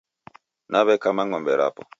[0.71, 1.81] Naw'ekama ng'ombe rapo.